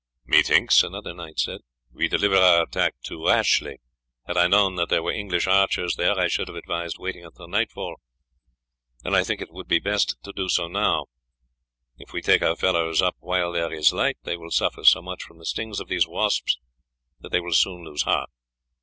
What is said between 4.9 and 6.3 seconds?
were English archers there I